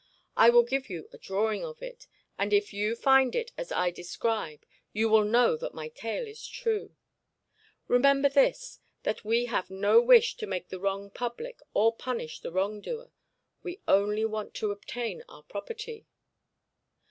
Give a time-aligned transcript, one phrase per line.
[0.35, 3.91] I will give you a drawing of it, and if you find it as I
[3.91, 6.95] describe, you will know that my tale is true.
[7.87, 12.51] Remember this that we have no wish to make the wrong public or punish the
[12.51, 13.11] wrong doer.
[13.61, 16.07] We only want to obtain our property.'